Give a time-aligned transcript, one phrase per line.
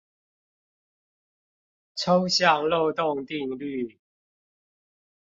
[1.93, 3.99] 抽象漏洞定律